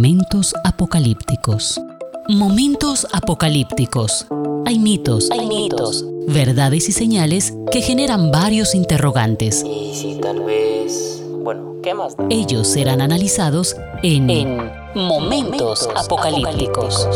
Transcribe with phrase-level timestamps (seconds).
[0.00, 1.78] Momentos apocalípticos.
[2.26, 4.26] Momentos apocalípticos.
[4.64, 9.62] Hay mitos, hay mitos, verdades y señales que generan varios interrogantes.
[9.62, 11.22] Y si tal vez...
[11.42, 12.16] Bueno, ¿qué más?
[12.16, 12.24] da?
[12.30, 14.56] Ellos serán analizados en,
[14.94, 17.06] Momentos, apocalípticos.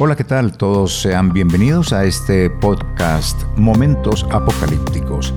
[0.00, 0.56] Hola, ¿qué tal?
[0.56, 5.32] Todos sean bienvenidos a este podcast Momentos Apocalípticos.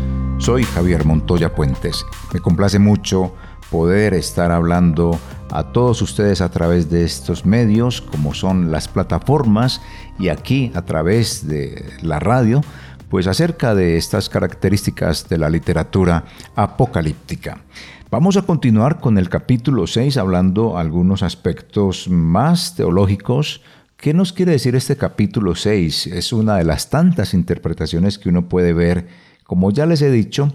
[0.46, 2.06] Soy Javier Montoya Puentes.
[2.32, 3.34] Me complace mucho
[3.72, 9.82] poder estar hablando a todos ustedes a través de estos medios, como son las plataformas
[10.20, 12.62] y aquí a través de la radio,
[13.10, 17.64] pues acerca de estas características de la literatura apocalíptica.
[18.12, 23.62] Vamos a continuar con el capítulo 6 hablando algunos aspectos más teológicos,
[23.98, 26.08] ¿Qué nos quiere decir este capítulo 6?
[26.08, 29.08] Es una de las tantas interpretaciones que uno puede ver.
[29.46, 30.52] Como ya les he dicho,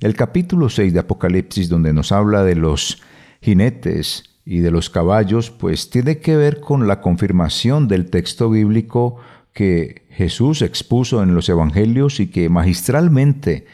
[0.00, 3.02] el capítulo 6 de Apocalipsis, donde nos habla de los
[3.42, 9.16] jinetes y de los caballos, pues tiene que ver con la confirmación del texto bíblico
[9.52, 13.66] que Jesús expuso en los evangelios y que magistralmente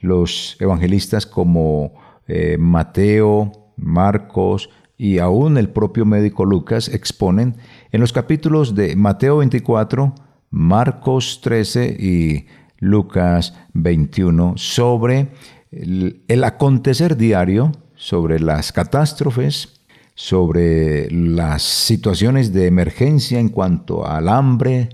[0.00, 1.94] los evangelistas como
[2.28, 7.56] eh, Mateo, Marcos, y aún el propio médico Lucas exponen
[7.90, 10.14] en los capítulos de Mateo 24,
[10.50, 12.46] Marcos 13 y
[12.82, 15.28] Lucas 21 sobre
[15.70, 19.80] el, el acontecer diario, sobre las catástrofes,
[20.16, 24.88] sobre las situaciones de emergencia en cuanto al hambre,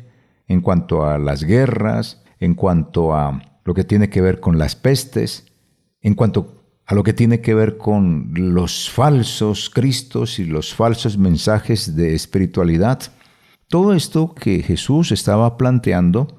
[0.49, 4.77] en cuanto a las guerras, en cuanto a lo que tiene que ver con las
[4.77, 5.47] pestes,
[6.03, 11.17] en cuanto a lo que tiene que ver con los falsos Cristos y los falsos
[11.17, 13.01] mensajes de espiritualidad.
[13.67, 16.39] Todo esto que Jesús estaba planteando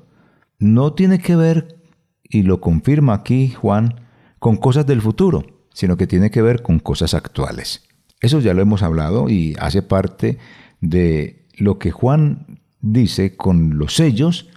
[0.59, 1.79] no tiene que ver,
[2.23, 4.01] y lo confirma aquí Juan,
[4.37, 5.43] con cosas del futuro,
[5.73, 7.87] sino que tiene que ver con cosas actuales.
[8.21, 10.37] Eso ya lo hemos hablado y hace parte
[10.81, 14.49] de lo que Juan dice con los sellos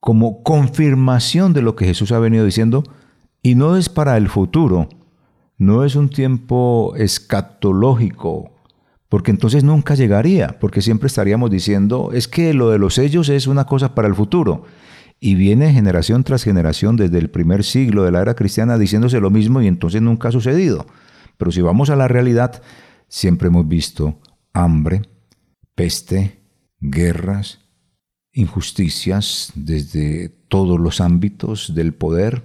[0.00, 2.84] como confirmación de lo que Jesús ha venido diciendo
[3.42, 4.88] y no es para el futuro,
[5.58, 8.52] no es un tiempo escatológico,
[9.08, 13.46] porque entonces nunca llegaría, porque siempre estaríamos diciendo, es que lo de los sellos es
[13.46, 14.64] una cosa para el futuro.
[15.18, 19.30] Y viene generación tras generación desde el primer siglo de la era cristiana diciéndose lo
[19.30, 20.86] mismo y entonces nunca ha sucedido.
[21.38, 22.62] Pero si vamos a la realidad,
[23.08, 24.20] siempre hemos visto
[24.52, 25.02] hambre,
[25.74, 26.40] peste,
[26.80, 27.60] guerras,
[28.32, 32.44] injusticias desde todos los ámbitos del poder,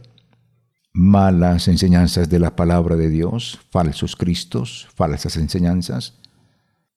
[0.93, 6.17] malas enseñanzas de la palabra de Dios, falsos cristos, falsas enseñanzas.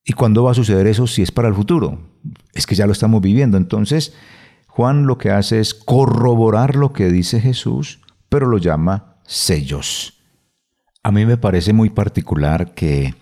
[0.04, 1.98] ¿Y cuándo va a suceder eso si es para el futuro?
[2.52, 3.56] Es que ya lo estamos viviendo.
[3.56, 4.12] Entonces,
[4.74, 10.20] Juan lo que hace es corroborar lo que dice Jesús, pero lo llama sellos.
[11.04, 13.14] A mí me parece muy particular que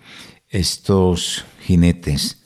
[0.49, 2.43] estos jinetes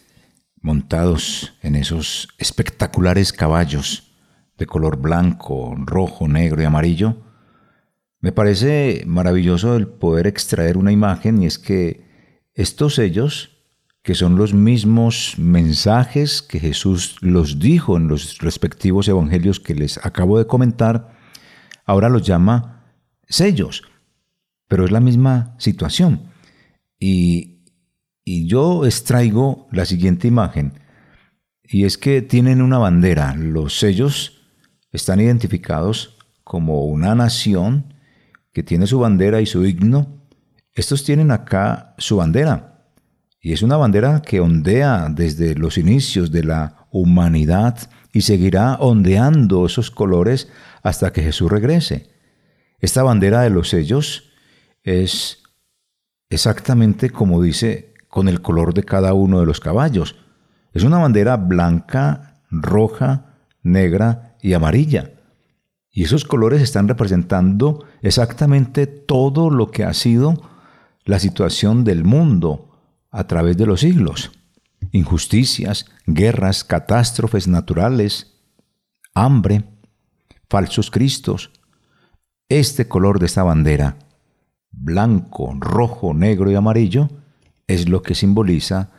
[0.60, 4.14] montados en esos espectaculares caballos
[4.58, 7.16] de color blanco, rojo, negro y amarillo,
[8.20, 12.06] me parece maravilloso el poder extraer una imagen y es que
[12.56, 13.57] estos sellos,
[14.08, 19.98] que son los mismos mensajes que Jesús los dijo en los respectivos evangelios que les
[19.98, 21.14] acabo de comentar,
[21.84, 22.86] ahora los llama
[23.28, 23.84] sellos,
[24.70, 26.32] pero es la misma situación.
[26.98, 27.66] Y,
[28.24, 30.80] y yo extraigo la siguiente imagen,
[31.62, 34.40] y es que tienen una bandera, los sellos
[34.94, 37.94] están identificados como una nación,
[38.54, 40.24] que tiene su bandera y su himno,
[40.74, 42.77] estos tienen acá su bandera.
[43.40, 47.78] Y es una bandera que ondea desde los inicios de la humanidad
[48.12, 50.50] y seguirá ondeando esos colores
[50.82, 52.10] hasta que Jesús regrese.
[52.80, 54.32] Esta bandera de los sellos
[54.84, 55.44] es
[56.30, 60.16] exactamente como dice con el color de cada uno de los caballos.
[60.74, 65.12] Es una bandera blanca, roja, negra y amarilla.
[65.92, 70.42] Y esos colores están representando exactamente todo lo que ha sido
[71.06, 72.68] la situación del mundo
[73.12, 74.32] a través de los siglos.
[74.92, 78.38] Injusticias, guerras, catástrofes naturales,
[79.14, 79.64] hambre,
[80.50, 81.52] falsos cristos.
[82.50, 83.98] Este color de esta bandera,
[84.72, 87.10] blanco, rojo, negro y amarillo,
[87.68, 88.92] es lo que simboliza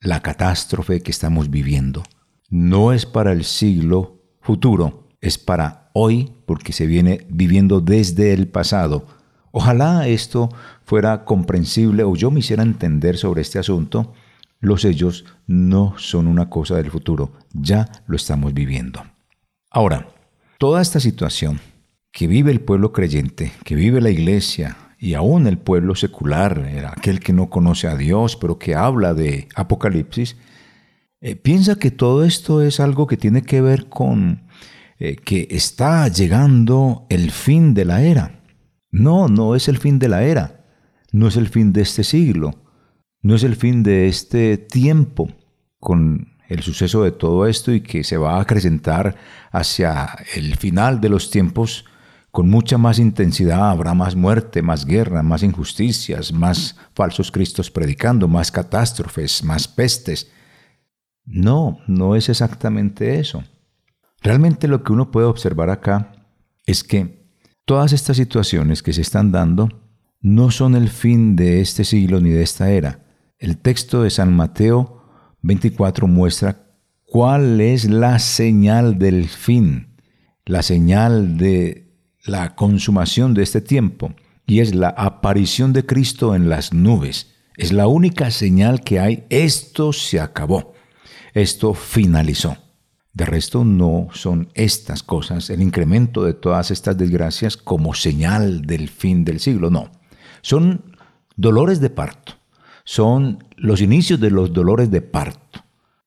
[0.00, 2.02] la catástrofe que estamos viviendo.
[2.50, 8.48] No es para el siglo futuro, es para hoy porque se viene viviendo desde el
[8.48, 9.06] pasado.
[9.50, 10.50] Ojalá esto
[10.84, 14.12] fuera comprensible o yo me hiciera entender sobre este asunto.
[14.60, 19.02] Los sellos no son una cosa del futuro, ya lo estamos viviendo.
[19.70, 20.08] Ahora,
[20.58, 21.60] toda esta situación
[22.12, 27.20] que vive el pueblo creyente, que vive la iglesia y aún el pueblo secular, aquel
[27.20, 30.36] que no conoce a Dios, pero que habla de Apocalipsis,
[31.20, 34.44] eh, piensa que todo esto es algo que tiene que ver con
[34.98, 38.40] eh, que está llegando el fin de la era.
[38.90, 40.63] No, no es el fin de la era,
[41.14, 42.56] no es el fin de este siglo,
[43.22, 45.28] no es el fin de este tiempo
[45.78, 49.14] con el suceso de todo esto y que se va a acrecentar
[49.52, 51.84] hacia el final de los tiempos
[52.32, 58.26] con mucha más intensidad habrá más muerte, más guerra, más injusticias, más falsos cristos predicando,
[58.26, 60.32] más catástrofes, más pestes.
[61.24, 63.44] No, no es exactamente eso.
[64.20, 66.26] Realmente lo que uno puede observar acá
[66.66, 67.24] es que
[67.64, 69.83] todas estas situaciones que se están dando
[70.24, 73.04] no son el fin de este siglo ni de esta era.
[73.38, 75.02] El texto de San Mateo
[75.42, 76.64] 24 muestra
[77.04, 79.98] cuál es la señal del fin,
[80.46, 81.92] la señal de
[82.24, 84.14] la consumación de este tiempo
[84.46, 87.34] y es la aparición de Cristo en las nubes.
[87.58, 89.26] Es la única señal que hay.
[89.28, 90.72] Esto se acabó.
[91.34, 92.56] Esto finalizó.
[93.12, 98.88] De resto no son estas cosas, el incremento de todas estas desgracias como señal del
[98.88, 99.68] fin del siglo.
[99.68, 99.90] No.
[100.44, 100.82] Son
[101.36, 102.34] dolores de parto.
[102.84, 105.64] Son los inicios de los dolores de parto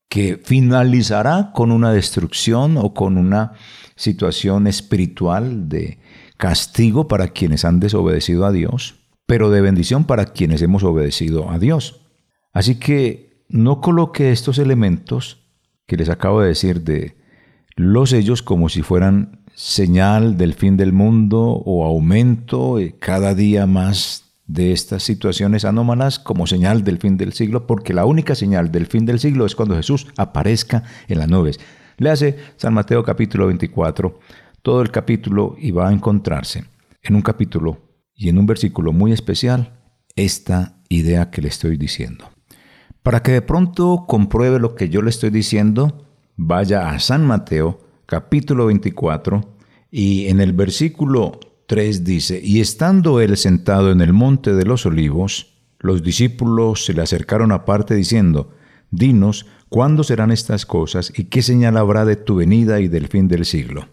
[0.08, 3.54] que finalizará con una destrucción o con una
[3.96, 5.98] situación espiritual de
[6.38, 11.58] castigo para quienes han desobedecido a Dios, pero de bendición para quienes hemos obedecido a
[11.58, 12.02] Dios.
[12.54, 15.48] Así que no coloque estos elementos
[15.88, 17.18] que les acabo de decir de
[17.76, 24.27] los sellos como si fueran señal del fin del mundo o aumento cada día más
[24.48, 28.88] de estas situaciones anómalas como señal del fin del siglo, porque la única señal del
[28.88, 31.60] fin del siglo es cuando Jesús aparezca en las nubes.
[31.98, 34.20] Le hace San Mateo capítulo 24,
[34.62, 36.66] todo el capítulo y va a encontrarse
[37.04, 37.80] en un capítulo
[38.16, 39.80] y en un versículo muy especial
[40.16, 42.30] esta idea que le estoy diciendo.
[43.04, 47.82] Para que de pronto compruebe lo que yo le estoy diciendo, vaya a San Mateo
[48.06, 49.58] capítulo 24
[49.92, 54.86] y en el versículo 3 dice, y estando él sentado en el monte de los
[54.86, 58.54] olivos, los discípulos se le acercaron aparte diciendo,
[58.90, 63.28] Dinos, ¿cuándo serán estas cosas y qué señal habrá de tu venida y del fin
[63.28, 63.90] del siglo?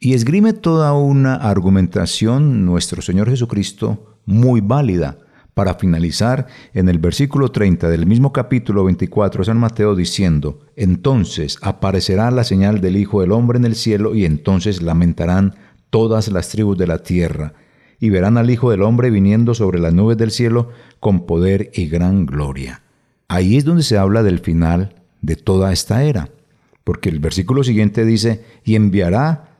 [0.00, 5.18] Y esgrime toda una argumentación nuestro Señor Jesucristo muy válida
[5.54, 11.58] para finalizar en el versículo 30 del mismo capítulo 24 de San Mateo diciendo, entonces
[11.62, 15.54] aparecerá la señal del Hijo del Hombre en el cielo y entonces lamentarán
[15.92, 17.52] todas las tribus de la tierra,
[18.00, 21.86] y verán al Hijo del Hombre viniendo sobre las nubes del cielo con poder y
[21.86, 22.82] gran gloria.
[23.28, 26.30] Ahí es donde se habla del final de toda esta era,
[26.82, 29.50] porque el versículo siguiente dice, y enviará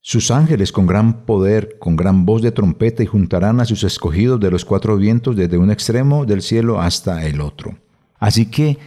[0.00, 4.38] sus ángeles con gran poder, con gran voz de trompeta, y juntarán a sus escogidos
[4.38, 7.78] de los cuatro vientos desde un extremo del cielo hasta el otro.
[8.18, 8.78] Así que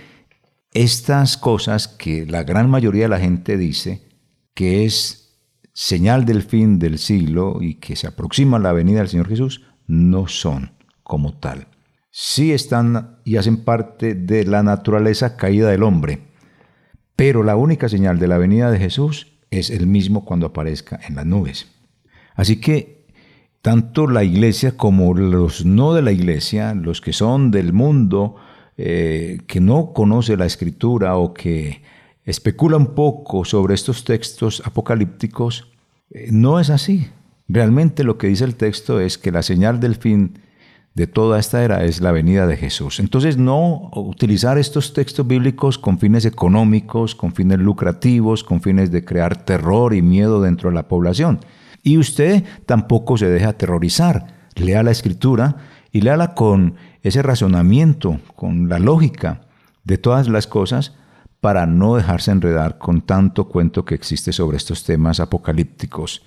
[0.71, 4.03] estas cosas que la gran mayoría de la gente dice
[4.53, 5.20] que es
[5.73, 10.27] señal del fin del siglo y que se aproxima la venida del Señor Jesús, no
[10.27, 10.71] son
[11.03, 11.67] como tal.
[12.09, 16.19] Sí están y hacen parte de la naturaleza caída del hombre,
[17.15, 21.15] pero la única señal de la venida de Jesús es el mismo cuando aparezca en
[21.15, 21.67] las nubes.
[22.35, 23.05] Así que
[23.61, 28.35] tanto la iglesia como los no de la iglesia, los que son del mundo,
[28.77, 31.83] eh, que no conoce la escritura o que
[32.25, 35.67] especula un poco sobre estos textos apocalípticos,
[36.11, 37.09] eh, no es así.
[37.47, 40.39] Realmente lo que dice el texto es que la señal del fin
[40.93, 42.99] de toda esta era es la venida de Jesús.
[42.99, 49.05] Entonces no utilizar estos textos bíblicos con fines económicos, con fines lucrativos, con fines de
[49.05, 51.39] crear terror y miedo dentro de la población.
[51.83, 54.41] Y usted tampoco se deja aterrorizar.
[54.55, 55.57] Lea la escritura
[55.91, 59.41] y léala con ese razonamiento, con la lógica
[59.83, 60.93] de todas las cosas
[61.41, 66.21] para no dejarse enredar con tanto cuento que existe sobre estos temas apocalípticos,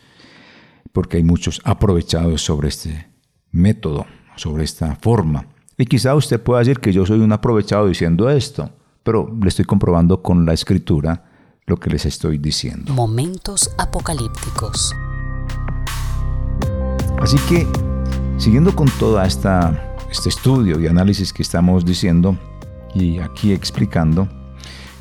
[0.92, 3.08] porque hay muchos aprovechados sobre este
[3.52, 4.06] método,
[4.36, 5.46] sobre esta forma.
[5.78, 8.70] Y quizá usted pueda decir que yo soy un aprovechado diciendo esto,
[9.04, 11.24] pero le estoy comprobando con la escritura
[11.66, 12.92] lo que les estoy diciendo.
[12.92, 14.92] Momentos apocalípticos.
[17.20, 17.66] Así que,
[18.36, 18.88] siguiendo con
[19.24, 22.36] esta este estudio y análisis que estamos diciendo
[22.94, 24.28] y aquí explicando,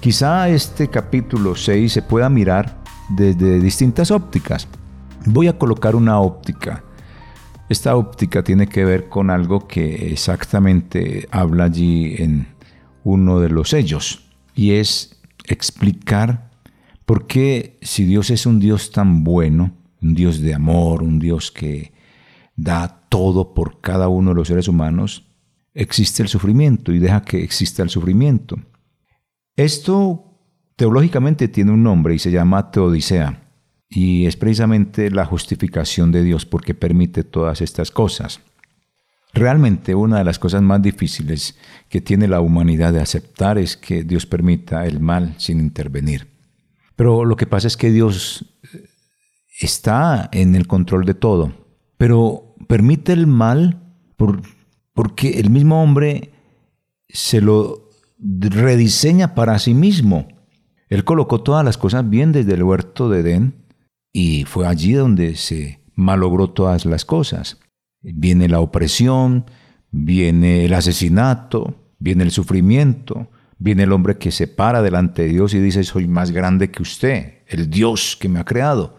[0.03, 4.67] Quizá este capítulo 6 se pueda mirar desde distintas ópticas.
[5.27, 6.83] Voy a colocar una óptica.
[7.69, 12.47] Esta óptica tiene que ver con algo que exactamente habla allí en
[13.05, 16.51] uno de los sellos y es explicar
[17.05, 21.49] por qué si Dios es un Dios tan bueno, un Dios de amor, un Dios
[21.49, 21.93] que
[22.57, 25.31] da todo por cada uno de los seres humanos,
[25.73, 28.57] existe el sufrimiento y deja que exista el sufrimiento.
[29.55, 30.39] Esto
[30.75, 33.43] teológicamente tiene un nombre y se llama teodicea
[33.89, 38.39] y es precisamente la justificación de Dios porque permite todas estas cosas.
[39.33, 41.57] Realmente una de las cosas más difíciles
[41.89, 46.27] que tiene la humanidad de aceptar es que Dios permita el mal sin intervenir.
[46.95, 48.85] Pero lo que pasa es que Dios eh,
[49.59, 51.53] está en el control de todo,
[51.97, 53.79] pero permite el mal
[54.93, 56.31] porque el mismo hombre
[57.09, 57.82] se lo
[58.23, 60.27] rediseña para sí mismo.
[60.89, 63.65] Él colocó todas las cosas bien desde el huerto de Edén
[64.11, 67.59] y fue allí donde se malogró todas las cosas.
[68.01, 69.45] Viene la opresión,
[69.91, 75.53] viene el asesinato, viene el sufrimiento, viene el hombre que se para delante de Dios
[75.53, 78.97] y dice, soy más grande que usted, el Dios que me ha creado.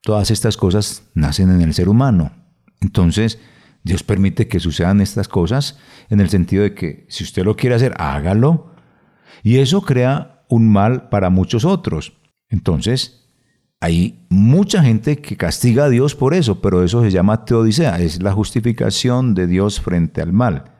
[0.00, 2.32] Todas estas cosas nacen en el ser humano.
[2.80, 3.38] Entonces,
[3.84, 7.76] Dios permite que sucedan estas cosas en el sentido de que si usted lo quiere
[7.76, 8.72] hacer, hágalo.
[9.42, 12.12] Y eso crea un mal para muchos otros.
[12.48, 13.22] Entonces,
[13.80, 18.22] hay mucha gente que castiga a Dios por eso, pero eso se llama teodicea, es
[18.22, 20.70] la justificación de Dios frente al mal.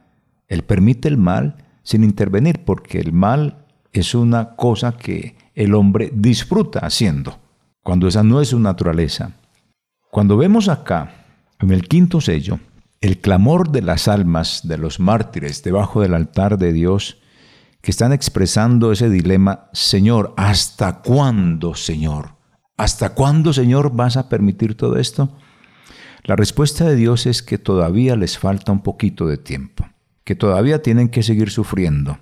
[0.47, 6.13] Él permite el mal sin intervenir, porque el mal es una cosa que el hombre
[6.15, 7.41] disfruta haciendo,
[7.83, 9.33] cuando esa no es su naturaleza.
[10.11, 11.25] Cuando vemos acá,
[11.59, 12.61] en el quinto sello,
[13.03, 17.19] el clamor de las almas de los mártires debajo del altar de Dios,
[17.83, 22.37] que están expresando ese dilema, Señor, ¿hasta cuándo, Señor?
[22.77, 25.37] ¿Hasta cuándo, Señor, vas a permitir todo esto?
[26.23, 29.85] La respuesta de Dios es que todavía les falta un poquito de tiempo,
[30.23, 32.21] que todavía tienen que seguir sufriendo,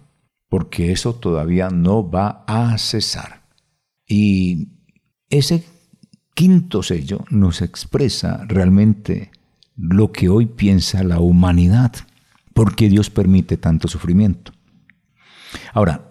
[0.48, 3.42] porque eso todavía no va a cesar.
[4.06, 4.68] Y
[5.28, 5.62] ese
[6.34, 9.30] quinto sello nos expresa realmente
[9.80, 11.92] lo que hoy piensa la humanidad,
[12.52, 14.52] porque Dios permite tanto sufrimiento.
[15.72, 16.10] Ahora,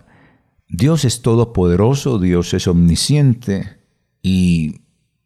[0.67, 3.77] Dios es todopoderoso, Dios es omnisciente,
[4.21, 4.81] y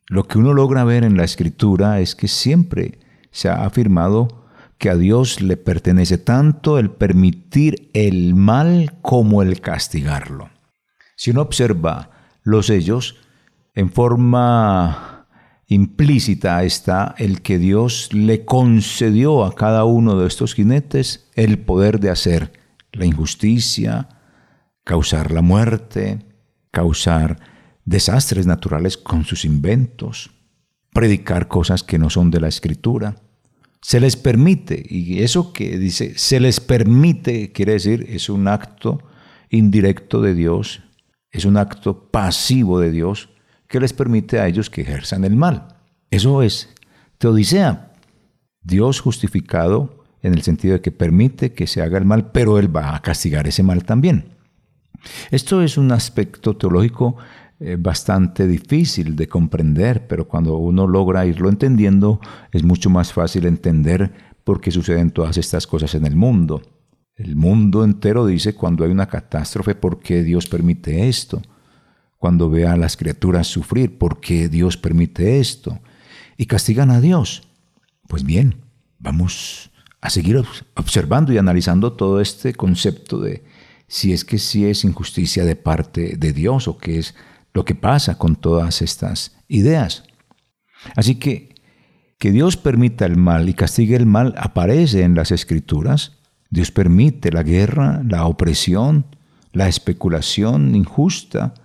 [0.08, 3.00] lo que uno logra ver en la escritura es que siempre
[3.32, 4.46] se ha afirmado
[4.78, 10.50] que a Dios le pertenece tanto el permitir el mal como el castigarlo.
[11.16, 12.12] Si uno observa
[12.44, 13.16] los sellos,
[13.76, 15.13] en forma
[15.74, 22.00] implícita está el que Dios le concedió a cada uno de estos jinetes el poder
[22.00, 22.52] de hacer
[22.92, 24.10] la injusticia,
[24.84, 26.26] causar la muerte,
[26.72, 27.40] causar
[27.86, 30.32] desastres naturales con sus inventos,
[30.92, 33.16] predicar cosas que no son de la escritura.
[33.82, 39.02] Se les permite, y eso que dice, se les permite, quiere decir, es un acto
[39.50, 40.84] indirecto de Dios,
[41.32, 43.33] es un acto pasivo de Dios
[43.74, 45.68] que les permite a ellos que ejerzan el mal.
[46.12, 46.70] Eso es
[47.18, 47.92] Teodicea,
[48.62, 52.74] Dios justificado en el sentido de que permite que se haga el mal, pero Él
[52.74, 54.26] va a castigar ese mal también.
[55.32, 57.16] Esto es un aspecto teológico
[57.60, 63.48] eh, bastante difícil de comprender, pero cuando uno logra irlo entendiendo, es mucho más fácil
[63.48, 64.14] entender
[64.44, 66.62] por qué suceden todas estas cosas en el mundo.
[67.16, 71.42] El mundo entero dice cuando hay una catástrofe, ¿por qué Dios permite esto?
[72.24, 75.82] Cuando ve a las criaturas sufrir, ¿por qué Dios permite esto?
[76.38, 77.50] Y castigan a Dios.
[78.08, 78.62] Pues bien,
[78.98, 80.42] vamos a seguir
[80.78, 83.44] observando y analizando todo este concepto de
[83.90, 87.14] si es que sí es injusticia de parte de Dios o que es
[87.54, 90.06] lo que pasa con todas estas ideas.
[90.96, 91.54] Así que
[92.20, 96.14] que Dios permita el mal y castigue el mal aparece en las escrituras.
[96.50, 99.08] Dios permite la guerra, la opresión,
[99.52, 101.56] la especulación injusta,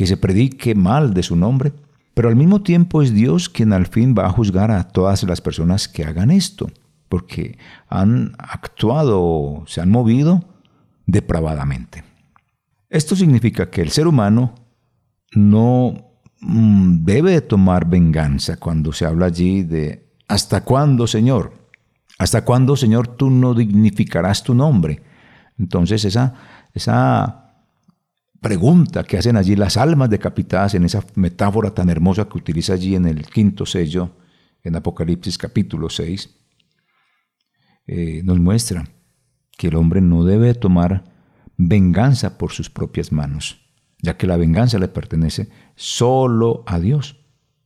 [0.00, 1.74] que se predique mal de su nombre.
[2.14, 5.42] Pero al mismo tiempo es Dios quien al fin va a juzgar a todas las
[5.42, 6.70] personas que hagan esto,
[7.10, 10.42] porque han actuado, se han movido
[11.04, 12.02] depravadamente.
[12.88, 14.54] Esto significa que el ser humano
[15.34, 15.92] no
[16.40, 21.52] mm, debe tomar venganza cuando se habla allí de ¿hasta cuándo, Señor?
[22.16, 25.02] ¿Hasta cuándo, Señor, tú no dignificarás tu nombre?
[25.58, 26.32] Entonces esa,
[26.72, 27.39] esa
[28.40, 32.94] pregunta que hacen allí las almas decapitadas en esa metáfora tan hermosa que utiliza allí
[32.94, 34.10] en el quinto sello,
[34.62, 36.36] en Apocalipsis capítulo 6,
[37.86, 38.88] eh, nos muestra
[39.56, 41.04] que el hombre no debe tomar
[41.56, 43.60] venganza por sus propias manos
[44.02, 47.16] ya que la venganza le pertenece solo a Dios.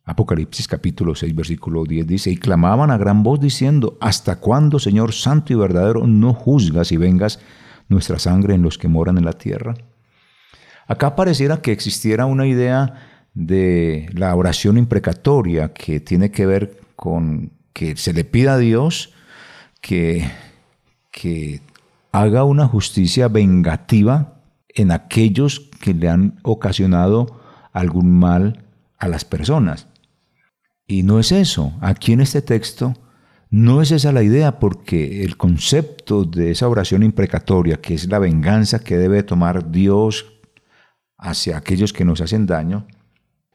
[0.04, 5.12] Apocalipsis capítulo 6 versículo 10 dice, y clamaban a gran voz diciendo, ¿hasta cuándo, Señor
[5.12, 7.40] Santo y verdadero, no juzgas y vengas
[7.88, 9.74] nuestra sangre en los que moran en la tierra?
[10.86, 12.94] Acá pareciera que existiera una idea
[13.34, 19.12] de la oración imprecatoria que tiene que ver con que se le pida a Dios
[19.80, 20.30] que,
[21.10, 21.60] que
[22.12, 27.40] haga una justicia vengativa en aquellos que le han ocasionado
[27.72, 28.64] algún mal
[28.98, 29.88] a las personas.
[30.86, 31.72] Y no es eso.
[31.80, 32.94] Aquí en este texto
[33.50, 38.18] no es esa la idea porque el concepto de esa oración imprecatoria, que es la
[38.18, 40.33] venganza que debe tomar Dios
[41.24, 42.86] hacia aquellos que nos hacen daño,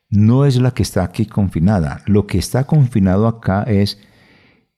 [0.10, 2.02] no es la que está aquí confinada.
[2.08, 4.00] Lo que está confinado acá es,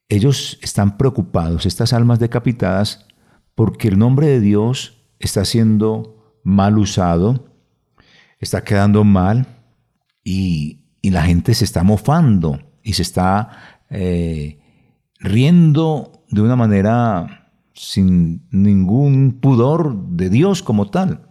[0.10, 3.08] ellos están preocupados, estas almas decapitadas,
[3.56, 7.56] porque el nombre de Dios está siendo mal usado,
[8.40, 9.48] está quedando mal
[10.24, 13.50] y, la gente se está mofando y se está
[13.90, 14.60] eh,
[15.20, 21.31] riendo de una manera sin ningún pudor de Dios como tal.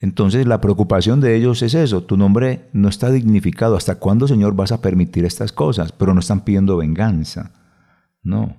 [0.00, 4.54] Entonces la preocupación de ellos es eso, tu nombre no está dignificado, ¿hasta cuándo Señor
[4.54, 5.90] vas a permitir estas cosas?
[5.92, 7.52] Pero no están pidiendo venganza,
[8.22, 8.56] no.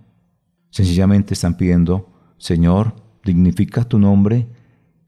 [0.69, 2.93] Sencillamente están pidiendo, Señor,
[3.23, 4.47] dignifica tu nombre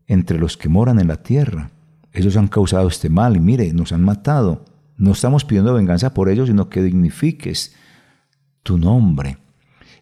[0.07, 1.71] entre los que moran en la tierra.
[2.13, 4.65] Ellos han causado este mal y mire, nos han matado.
[4.97, 7.75] No estamos pidiendo venganza por ellos, sino que dignifiques
[8.63, 9.37] tu nombre.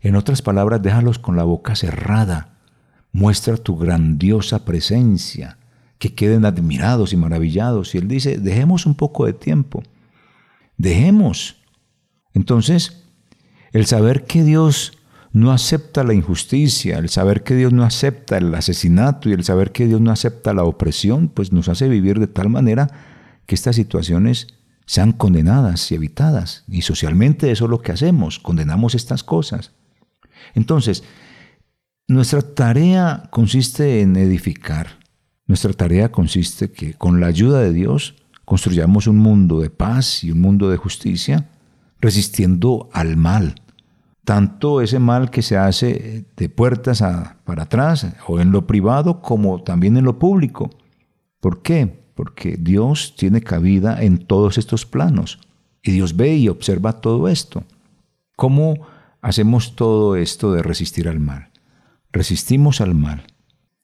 [0.02, 2.58] En otras palabras, déjalos con la boca cerrada.
[3.12, 5.59] Muestra tu grandiosa presencia,
[6.00, 7.94] que queden admirados y maravillados.
[7.94, 9.84] Y él dice, dejemos un poco de tiempo.
[10.78, 11.58] Dejemos.
[12.34, 13.04] Entonces,
[13.72, 14.94] el saber que Dios
[15.32, 19.72] no acepta la injusticia, el saber que Dios no acepta el asesinato y el saber
[19.72, 22.90] que Dios no acepta la opresión, pues nos hace vivir de tal manera
[23.46, 24.48] que estas situaciones
[24.86, 26.64] sean condenadas y evitadas.
[26.68, 29.72] Y socialmente eso es lo que hacemos, condenamos estas cosas.
[30.56, 31.04] Entonces,
[32.08, 34.99] nuestra tarea consiste en edificar.
[35.50, 38.14] Nuestra tarea consiste que con la ayuda de Dios
[38.46, 41.50] construyamos un mundo de paz y un mundo de justicia,
[42.00, 43.56] resistiendo al mal,
[44.24, 47.04] tanto ese mal que se hace de puertas
[47.44, 50.70] para atrás o en lo privado como también en lo público.
[51.42, 52.00] ¿Por qué?
[52.16, 55.40] Porque Dios tiene cabida en todos estos planos
[55.84, 57.64] y Dios ve y observa todo esto.
[58.38, 58.86] ¿Cómo
[59.22, 61.50] hacemos todo esto de resistir al mal.
[62.12, 63.28] Resistimos al mal,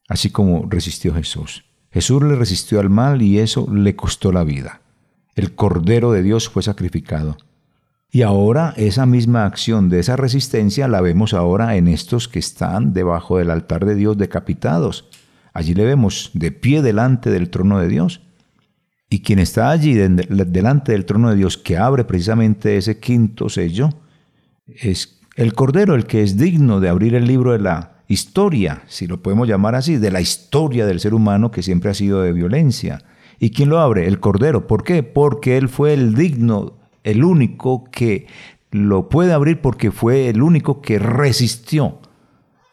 [0.08, 1.66] así como resistió Jesús.
[1.92, 4.82] Jesús le resistió al mal y eso le costó la vida.
[5.36, 7.38] El Cordero de Dios fue sacrificado.
[8.12, 12.94] Y ahora esa misma acción de esa resistencia la vemos ahora en estos que están
[12.94, 15.10] debajo del altar de Dios decapitados.
[15.54, 18.22] Allí le vemos de pie delante del trono de Dios.
[19.10, 23.90] Y quien está allí delante del trono de Dios que abre precisamente ese quinto sello
[24.68, 29.08] es el Cordero, el que es digno de abrir el libro de la historia, si
[29.08, 32.34] lo podemos llamar así, de la historia del ser humano que siempre ha sido de
[32.34, 33.04] violencia.
[33.40, 34.08] ¿Y quién lo abre?
[34.08, 34.68] El Cordero.
[34.68, 35.04] ¿Por qué?
[35.04, 38.28] Porque Él fue el digno, el único que
[38.72, 42.00] lo puede abrir porque fue el único que resistió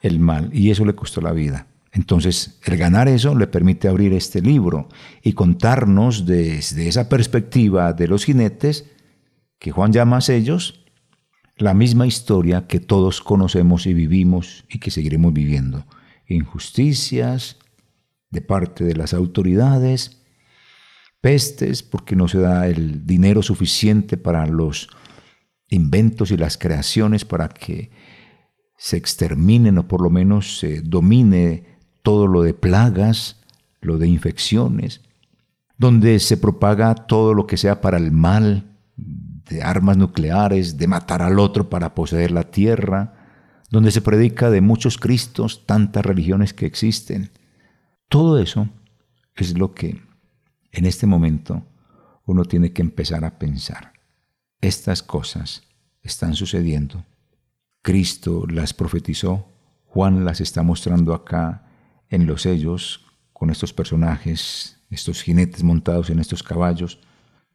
[0.01, 1.69] el mal y eso le costó la vida.
[1.93, 4.89] Entonces, el ganar eso le permite abrir este libro
[5.23, 8.91] y contarnos desde esa perspectiva de los jinetes,
[9.59, 10.82] que Juan llama a ellos,
[11.57, 15.87] la misma historia que todos conocemos y vivimos y que seguiremos viviendo.
[16.27, 17.59] Injusticias
[18.31, 20.23] de parte de las autoridades,
[21.21, 24.89] pestes porque no se da el dinero suficiente para los
[25.69, 27.91] inventos y las creaciones para que
[28.77, 33.41] se exterminen o por lo menos se domine todo lo de plagas,
[33.81, 35.03] lo de infecciones,
[35.79, 38.72] donde se propaga todo lo que sea para el mal,
[39.49, 43.15] de armas nucleares, de matar al otro para poseer la tierra,
[43.71, 47.31] donde se predica de muchos Cristos, tantas religiones que existen.
[48.09, 48.69] Todo eso
[49.35, 50.03] es lo que
[50.73, 51.67] en este momento
[52.27, 53.93] uno tiene que empezar a pensar.
[54.61, 55.63] Estas cosas
[56.03, 57.05] están sucediendo.
[57.83, 59.49] Cristo las profetizó,
[59.87, 61.67] Juan las está mostrando acá
[62.09, 67.01] en los sellos con estos personajes, estos jinetes montados en estos caballos,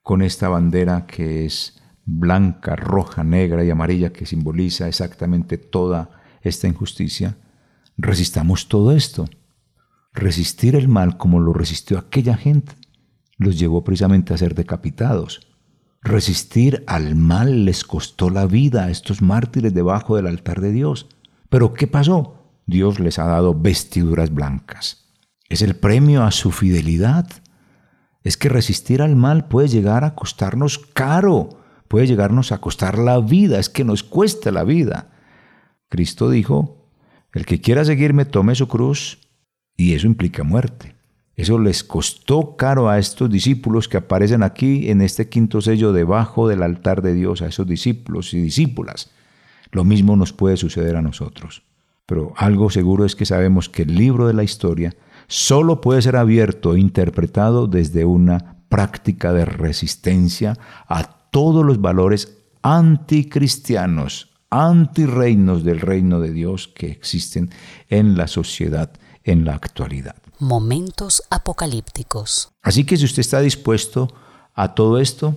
[0.07, 6.65] con esta bandera que es blanca, roja, negra y amarilla que simboliza exactamente toda esta
[6.65, 7.35] injusticia,
[7.97, 9.27] resistamos todo esto.
[10.13, 12.73] Resistir el mal como lo resistió aquella gente
[13.37, 15.41] los llevó precisamente a ser decapitados.
[16.01, 21.09] Resistir al mal les costó la vida a estos mártires debajo del altar de Dios.
[21.49, 22.53] Pero ¿qué pasó?
[22.65, 25.11] Dios les ha dado vestiduras blancas.
[25.49, 27.27] Es el premio a su fidelidad
[28.27, 33.21] es que resistir al mal puede llegar a costarnos caro, puede llegarnos a costar la
[33.21, 35.11] vida, es que nos cuesta la vida.
[35.87, 36.89] Cristo dijo,
[37.31, 39.19] el que quiera seguirme tome su cruz
[39.77, 40.95] y eso implica muerte.
[41.37, 46.49] Eso les costó caro a estos discípulos que aparecen aquí en este quinto sello debajo
[46.49, 49.09] del altar de Dios, a esos discípulos y discípulas.
[49.71, 51.63] Lo mismo nos puede suceder a nosotros.
[52.05, 54.95] Pero algo seguro es que sabemos que el libro de la historia
[55.27, 62.37] solo puede ser abierto e interpretado desde una práctica de resistencia a todos los valores
[62.61, 67.49] anticristianos, antirreinos del reino de Dios que existen
[67.89, 68.91] en la sociedad
[69.23, 70.15] en la actualidad.
[70.39, 72.49] Momentos apocalípticos.
[72.61, 74.07] Así que si usted está dispuesto
[74.53, 75.35] a todo esto,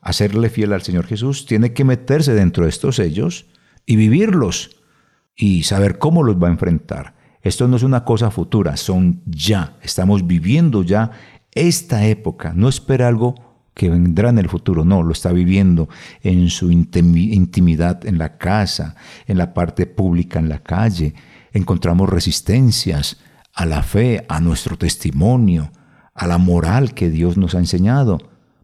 [0.00, 3.46] a serle fiel al Señor Jesús, tiene que meterse dentro de estos sellos
[3.86, 4.76] y vivirlos
[5.34, 7.14] y saber cómo los va a enfrentar.
[7.42, 9.76] Esto no es una cosa futura, son ya.
[9.82, 11.10] Estamos viviendo ya
[11.52, 12.52] esta época.
[12.54, 13.34] No espera algo
[13.74, 15.88] que vendrá en el futuro, no, lo está viviendo
[16.22, 18.94] en su intimidad en la casa,
[19.26, 21.14] en la parte pública, en la calle.
[21.52, 23.18] Encontramos resistencias
[23.54, 25.72] a la fe, a nuestro testimonio,
[26.14, 28.18] a la moral que Dios nos ha enseñado.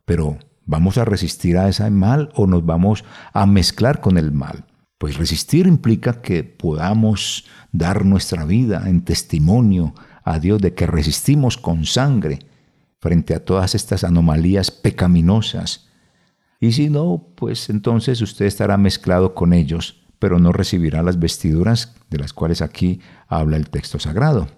[0.04, 4.66] Pero ¿vamos a resistir a ese mal o nos vamos a mezclar con el mal?
[4.98, 11.58] Pues resistir implica que podamos dar nuestra vida en testimonio a Dios de que resistimos
[11.58, 12.38] con sangre
[12.98, 15.88] frente a todas estas anomalías pecaminosas.
[16.60, 21.94] Y si no, pues entonces usted estará mezclado con ellos, pero no recibirá las vestiduras
[22.08, 24.48] de las cuales aquí habla el texto sagrado.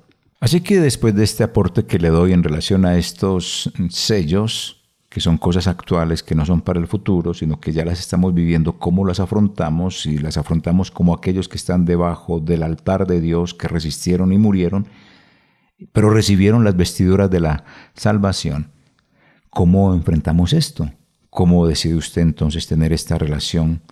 [0.40, 4.77] Así que después de este aporte que le doy en relación a estos sellos,
[5.20, 8.78] son cosas actuales, que no son para el futuro, sino que ya las estamos viviendo,
[8.78, 13.54] cómo las afrontamos, y las afrontamos como aquellos que están debajo del altar de Dios,
[13.54, 14.88] que resistieron y murieron,
[15.92, 18.72] pero recibieron las vestiduras de la salvación.
[19.50, 20.90] ¿Cómo enfrentamos esto?
[21.30, 23.82] ¿Cómo decide usted entonces tener esta relación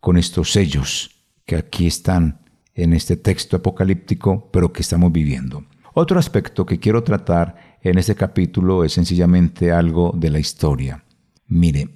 [0.00, 2.40] con estos sellos que aquí están
[2.74, 5.64] en este texto apocalíptico, pero que estamos viviendo?
[5.94, 11.04] Otro aspecto que quiero tratar en este capítulo es sencillamente algo de la historia.
[11.46, 11.88] Mire,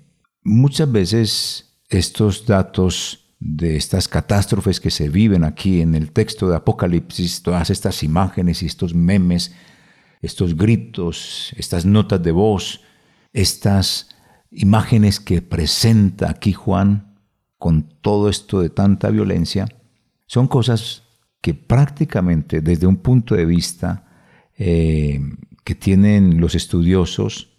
[0.44, 6.57] muchas veces estos datos de estas catástrofes que se viven aquí en el texto de
[6.57, 9.53] Apocalipsis, todas estas imágenes y estos memes,
[10.22, 12.83] estos gritos, estas notas de voz,
[13.33, 14.11] estas
[14.53, 17.18] imágenes que presenta aquí Juan
[17.59, 19.66] con todo esto de tanta violencia,
[20.26, 21.03] son cosas
[21.40, 24.07] que prácticamente desde un punto de vista
[24.57, 25.18] eh,
[25.70, 27.50] que tienen los estudiosos,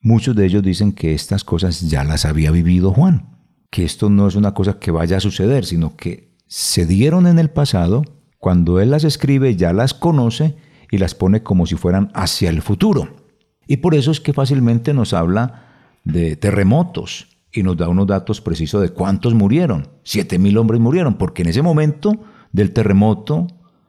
[0.00, 3.36] muchos de ellos dicen que estas cosas ya las había vivido Juan,
[3.70, 7.38] que esto no es una cosa que vaya a suceder, sino que se dieron en
[7.38, 8.02] el pasado,
[8.38, 10.56] cuando él las escribe ya las conoce
[10.90, 13.14] y las pone como si fueran hacia el futuro.
[13.68, 15.68] Y por eso es que fácilmente nos habla
[16.02, 19.86] de terremotos y nos da unos datos precisos de cuántos murieron.
[20.02, 23.46] Siete mil hombres murieron, porque en ese momento del terremoto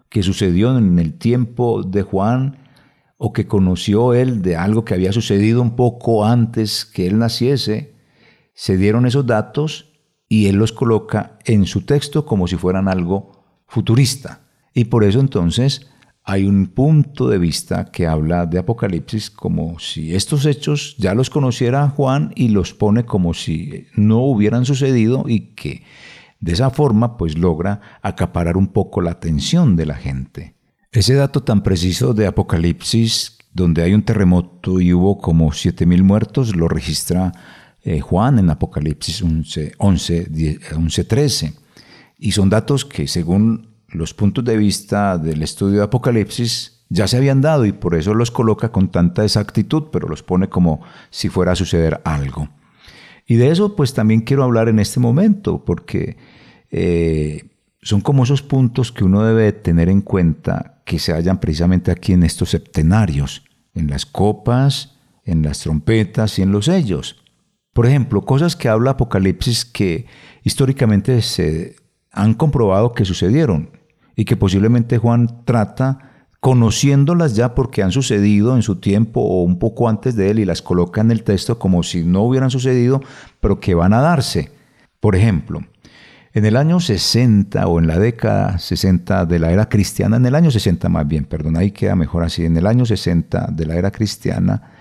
[0.09, 2.59] que sucedió en el tiempo de Juan,
[3.25, 7.93] o que conoció él de algo que había sucedido un poco antes que él naciese,
[8.53, 9.93] se dieron esos datos
[10.27, 14.41] y él los coloca en su texto como si fueran algo futurista.
[14.73, 15.87] Y por eso entonces
[16.25, 21.29] hay un punto de vista que habla de Apocalipsis como si estos hechos ya los
[21.29, 25.83] conociera Juan y los pone como si no hubieran sucedido y que
[26.41, 30.52] de esa forma pues logra acaparar un poco la atención de la gente.
[30.93, 36.55] Ese dato tan preciso de Apocalipsis, donde hay un terremoto y hubo como 7.000 muertos,
[36.55, 37.31] lo registra
[37.81, 41.53] eh, Juan en Apocalipsis 11, 11, 13.
[42.19, 47.17] Y son datos que según los puntos de vista del estudio de Apocalipsis ya se
[47.17, 51.27] habían dado y por eso los coloca con tanta exactitud, pero los pone como si
[51.27, 52.49] fuera a suceder algo.
[53.25, 56.17] Y de eso pues también quiero hablar en este momento, porque
[56.69, 57.49] eh,
[57.81, 62.13] son como esos puntos que uno debe tener en cuenta que se hallan precisamente aquí
[62.13, 63.43] en estos septenarios,
[63.73, 67.23] en las copas, en las trompetas y en los sellos.
[67.73, 70.05] Por ejemplo, cosas que habla Apocalipsis que
[70.43, 71.75] históricamente se
[72.11, 73.71] han comprobado que sucedieron
[74.15, 79.57] y que posiblemente Juan trata conociéndolas ya porque han sucedido en su tiempo o un
[79.59, 83.01] poco antes de él y las coloca en el texto como si no hubieran sucedido,
[83.39, 84.51] pero que van a darse.
[84.99, 85.61] Por ejemplo,
[86.33, 90.33] en el año 60 o en la década 60 de la era cristiana, en el
[90.33, 93.75] año 60 más bien, perdón, ahí queda mejor así, en el año 60 de la
[93.75, 94.71] era cristiana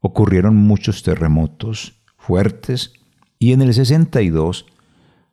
[0.00, 2.94] ocurrieron muchos terremotos fuertes
[3.38, 4.66] y en el 62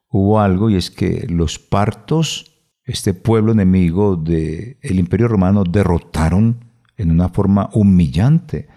[0.10, 6.65] hubo algo y es que los partos, este pueblo enemigo del imperio romano, derrotaron
[6.97, 8.67] en una forma humillante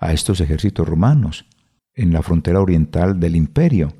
[0.00, 1.46] a estos ejércitos romanos
[1.94, 3.94] en la frontera oriental del imperio.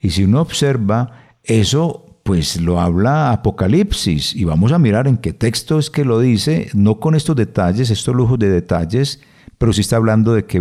[0.00, 5.32] Y si uno observa eso pues lo habla Apocalipsis y vamos a mirar en qué
[5.32, 9.20] texto es que lo dice, no con estos detalles, estos lujos de detalles,
[9.56, 10.60] pero sí está hablando de que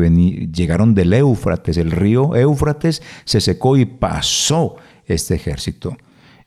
[0.51, 5.97] llegaron del Éufrates, el río Éufrates se secó y pasó este ejército.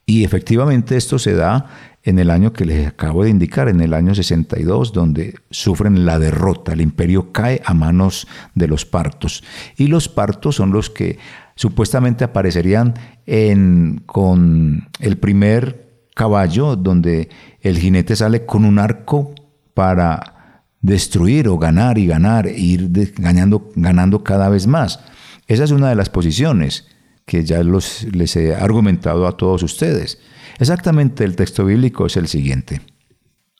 [0.06, 1.66] Y efectivamente esto se da
[2.02, 6.18] en el año que les acabo de indicar, en el año 62, donde sufren la
[6.18, 6.72] derrota.
[6.72, 9.44] El imperio cae a manos de los partos.
[9.76, 11.18] Y los partos son los que
[11.60, 12.94] supuestamente aparecerían
[13.26, 17.28] en, con el primer caballo, donde
[17.60, 19.34] el jinete sale con un arco
[19.74, 25.00] para destruir o ganar y ganar, e ir ganando, ganando cada vez más.
[25.48, 26.86] Esa es una de las posiciones
[27.26, 30.18] que ya los, les he argumentado a todos ustedes.
[30.58, 32.80] Exactamente el texto bíblico es el siguiente.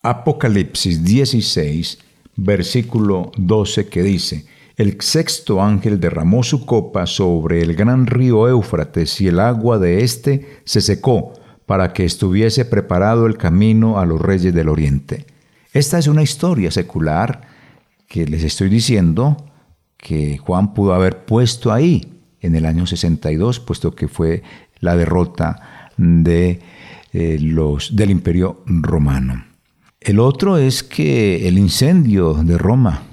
[0.03, 1.99] Apocalipsis 16,
[2.37, 4.47] versículo 12 que dice,
[4.81, 10.03] el sexto ángel derramó su copa sobre el gran río Éufrates y el agua de
[10.03, 11.35] éste se secó
[11.67, 15.27] para que estuviese preparado el camino a los reyes del oriente.
[15.75, 17.43] Esta es una historia secular
[18.09, 19.37] que les estoy diciendo
[19.99, 24.43] que Juan pudo haber puesto ahí en el año 62, puesto que fue
[24.79, 26.59] la derrota de
[27.13, 29.45] eh, los, del imperio romano.
[30.01, 33.10] El otro es que el incendio de Roma,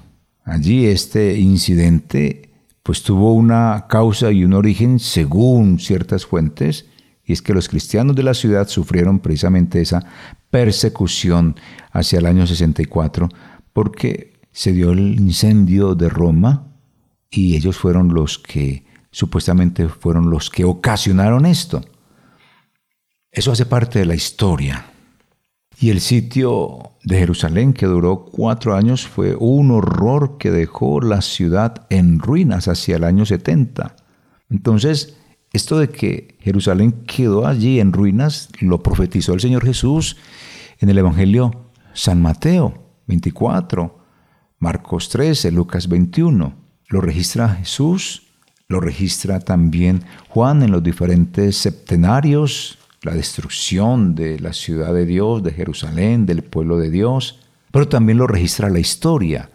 [0.48, 2.50] allí este incidente,
[2.82, 6.86] pues tuvo una causa y un origen según ciertas fuentes,
[7.24, 10.06] y es que los cristianos de la ciudad sufrieron precisamente esa
[10.50, 11.58] persecución
[11.92, 13.28] hacia el año 64,
[13.74, 16.72] porque se dio el incendio de Roma
[17.30, 21.84] y ellos fueron los que supuestamente fueron los que ocasionaron esto.
[23.30, 24.86] Eso hace parte de la historia.
[25.80, 31.22] Y el sitio de Jerusalén, que duró cuatro años, fue un horror que dejó la
[31.22, 33.96] ciudad en ruinas hacia el año 70.
[34.50, 35.18] Entonces,
[35.54, 40.18] esto de que Jerusalén quedó allí en ruinas, lo profetizó el Señor Jesús
[40.80, 42.74] en el Evangelio San Mateo
[43.06, 44.00] 24,
[44.58, 46.54] Marcos 13, Lucas 21.
[46.88, 48.24] Lo registra Jesús,
[48.68, 55.44] lo registra también Juan en los diferentes septenarios la destrucción de la ciudad de Dios,
[55.44, 57.40] de Jerusalén, del pueblo de Dios,
[57.72, 59.50] pero también lo registra la historia.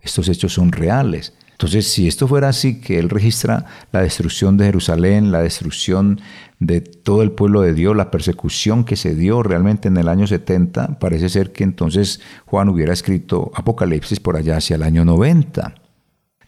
[0.00, 1.34] Estos hechos son reales.
[1.52, 6.20] Entonces, si esto fuera así, que Él registra la destrucción de Jerusalén, la destrucción
[6.58, 10.26] de todo el pueblo de Dios, la persecución que se dio realmente en el año
[10.26, 15.74] 70, parece ser que entonces Juan hubiera escrito Apocalipsis por allá hacia el año 90.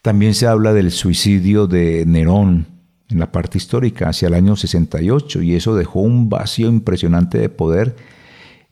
[0.02, 2.75] También se habla del suicidio de Nerón,
[3.08, 7.48] en la parte histórica hacia el año 68 y eso dejó un vacío impresionante de
[7.48, 7.96] poder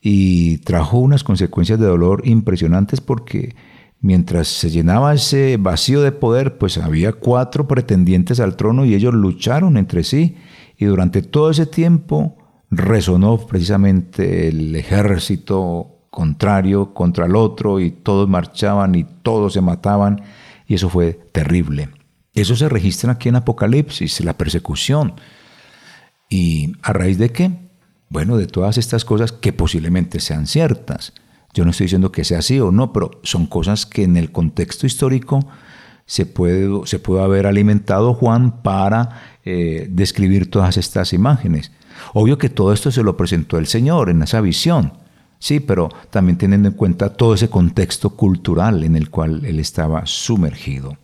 [0.00, 3.54] y trajo unas consecuencias de dolor impresionantes porque
[4.00, 9.14] mientras se llenaba ese vacío de poder, pues había cuatro pretendientes al trono y ellos
[9.14, 10.36] lucharon entre sí
[10.76, 12.36] y durante todo ese tiempo
[12.70, 20.22] resonó precisamente el ejército contrario contra el otro y todos marchaban y todos se mataban
[20.66, 21.88] y eso fue terrible.
[22.34, 25.14] Eso se registra aquí en Apocalipsis, la persecución.
[26.28, 27.52] ¿Y a raíz de qué?
[28.08, 31.12] Bueno, de todas estas cosas que posiblemente sean ciertas.
[31.52, 34.32] Yo no estoy diciendo que sea así o no, pero son cosas que en el
[34.32, 35.46] contexto histórico
[36.06, 41.70] se puede, se haber alimentado Juan para eh, describir todas estas imágenes.
[42.12, 44.94] Obvio que todo esto se lo presentó el Señor en esa visión,
[45.38, 50.04] sí, pero también teniendo en cuenta todo ese contexto cultural en el cual él estaba
[50.06, 50.98] sumergido.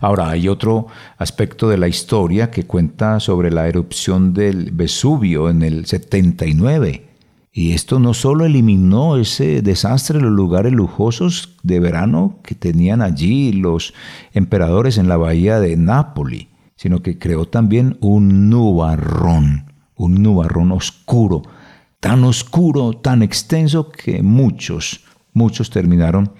[0.00, 5.62] Ahora, hay otro aspecto de la historia que cuenta sobre la erupción del Vesubio en
[5.62, 7.04] el 79.
[7.52, 13.52] Y esto no solo eliminó ese desastre, los lugares lujosos de verano que tenían allí
[13.52, 13.94] los
[14.32, 21.42] emperadores en la bahía de Nápoli, sino que creó también un nubarrón, un nubarrón oscuro,
[21.98, 26.32] tan oscuro, tan extenso que muchos, muchos terminaron,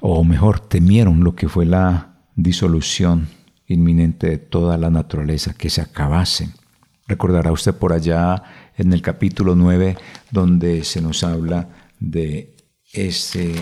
[0.00, 3.28] o mejor, temieron lo que fue la disolución
[3.66, 6.50] inminente de toda la naturaleza, que se acabase.
[7.06, 8.42] Recordará usted por allá
[8.76, 9.96] en el capítulo 9
[10.30, 11.68] donde se nos habla
[12.00, 12.54] de
[12.92, 13.54] ese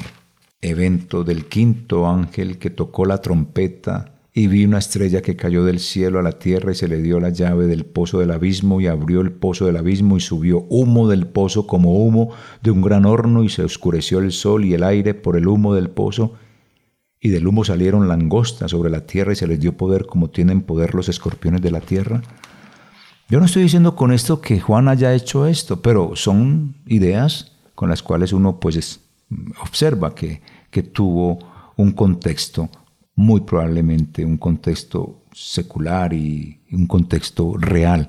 [0.61, 5.79] evento del quinto ángel que tocó la trompeta y vi una estrella que cayó del
[5.81, 8.87] cielo a la tierra y se le dio la llave del pozo del abismo y
[8.87, 12.31] abrió el pozo del abismo y subió humo del pozo como humo
[12.63, 15.75] de un gran horno y se oscureció el sol y el aire por el humo
[15.75, 16.35] del pozo
[17.25, 20.61] y del humo salieron langostas sobre la tierra y se les dio poder como tienen
[20.63, 22.21] poder los escorpiones de la tierra.
[23.29, 27.89] Yo no estoy diciendo con esto que Juan haya hecho esto, pero son ideas con
[27.89, 29.01] las cuales uno pues
[29.61, 31.39] observa que, que tuvo
[31.77, 32.69] un contexto,
[33.15, 38.09] muy probablemente un contexto secular y un contexto real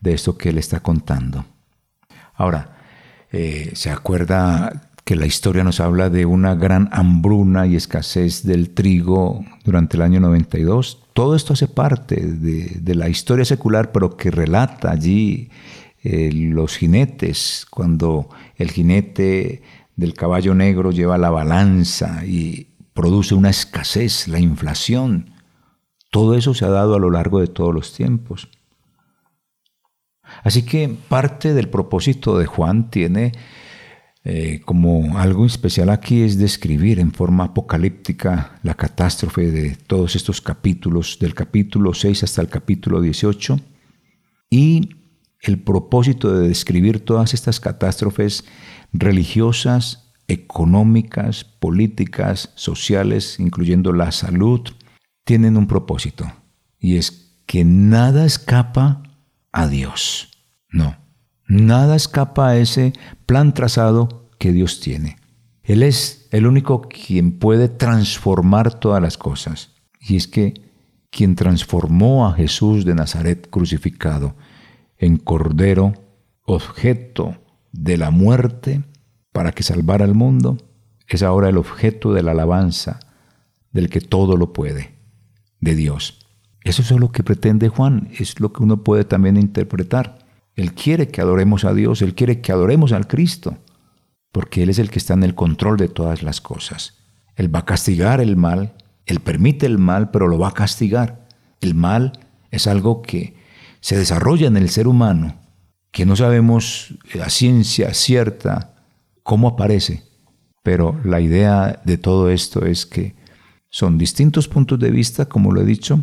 [0.00, 1.46] de esto que él está contando.
[2.34, 2.76] Ahora,
[3.32, 8.70] eh, ¿se acuerda que la historia nos habla de una gran hambruna y escasez del
[8.70, 11.02] trigo durante el año 92.
[11.12, 15.50] Todo esto hace parte de, la historia secular, pero que relata allí
[16.02, 19.62] eh, los jinetes, cuando el jinete
[19.94, 25.30] del caballo negro lleva la balanza y produce una escasez, la inflación.
[26.10, 28.48] Todo eso se ha dado a lo largo de todos los tiempos.
[30.42, 33.32] Así que parte del propósito de Juan tiene
[34.26, 40.40] eh, como algo especial aquí es describir en forma apocalíptica la catástrofe de todos estos
[40.40, 43.60] capítulos, del capítulo 6 hasta el capítulo 18,
[44.48, 44.96] y
[45.42, 48.46] el propósito de describir todas estas catástrofes
[48.94, 54.62] religiosas, económicas, políticas, sociales, incluyendo la salud,
[55.24, 56.32] tienen un propósito,
[56.78, 59.02] y es que nada escapa
[59.52, 60.30] a Dios.
[60.70, 60.96] No,
[61.46, 62.92] nada escapa a ese
[63.26, 65.16] plan trazado que Dios tiene.
[65.62, 69.70] Él es el único quien puede transformar todas las cosas.
[70.00, 70.54] Y es que
[71.10, 74.36] quien transformó a Jesús de Nazaret crucificado
[74.98, 75.94] en cordero,
[76.44, 77.36] objeto
[77.72, 78.84] de la muerte
[79.32, 80.58] para que salvara al mundo,
[81.08, 83.00] es ahora el objeto de la alabanza
[83.72, 84.94] del que todo lo puede,
[85.60, 86.26] de Dios.
[86.62, 90.23] Eso es lo que pretende Juan, es lo que uno puede también interpretar.
[90.56, 93.58] Él quiere que adoremos a Dios, Él quiere que adoremos al Cristo,
[94.32, 96.98] porque Él es el que está en el control de todas las cosas.
[97.36, 98.74] Él va a castigar el mal,
[99.06, 101.26] Él permite el mal, pero lo va a castigar.
[101.60, 102.12] El mal
[102.50, 103.36] es algo que
[103.80, 105.36] se desarrolla en el ser humano,
[105.90, 108.74] que no sabemos a ciencia cierta
[109.22, 110.02] cómo aparece,
[110.62, 113.14] pero la idea de todo esto es que
[113.70, 116.02] son distintos puntos de vista, como lo he dicho,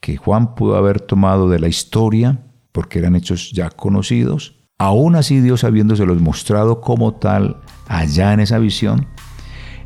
[0.00, 2.38] que Juan pudo haber tomado de la historia,
[2.78, 7.56] porque eran hechos ya conocidos, aún así Dios habiéndoselos mostrado como tal
[7.88, 9.08] allá en esa visión.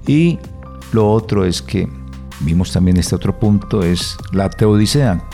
[0.06, 0.38] Y
[0.92, 1.88] lo otro es que
[2.40, 5.26] vimos también este otro punto, es la teodicea,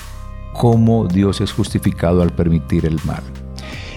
[0.55, 3.25] cómo Dios es justificado al permitir el mal.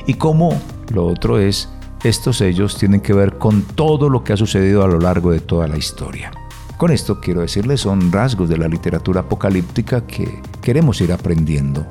[0.08, 0.60] Y cómo
[0.92, 1.70] lo otro es,
[2.04, 5.40] estos sellos tienen que ver con todo lo que ha sucedido a lo largo de
[5.40, 6.32] toda la historia.
[6.78, 11.86] Con esto quiero decirles son rasgos de la literatura apocalíptica que queremos ir aprendiendo.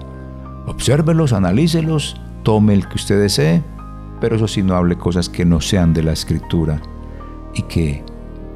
[0.71, 3.61] Obsérvelos, analícelos, tome el que usted desee,
[4.21, 6.81] pero eso sí no hable cosas que no sean de la escritura
[7.55, 8.05] y que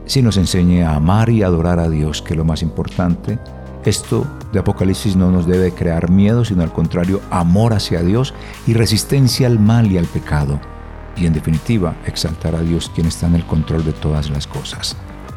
[0.07, 3.41] sí nos enseñe a amar y adorar a Dios, que es lo más importante.
[3.85, 8.33] Esto de Apocalipsis no nos debe crear miedo, sino al contrario, amor hacia Dios
[8.65, 10.61] y resistencia al mal y al pecado.
[11.17, 14.97] Y en definitiva, exaltar a Dios quien está en el control de todas las cosas.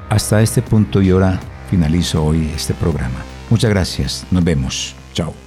[0.10, 1.40] Hasta este punto y ahora
[1.72, 3.18] finalizo hoy este programa.
[3.50, 4.28] Muchas gracias.
[4.30, 4.96] Nos vemos.
[5.14, 5.47] Chao.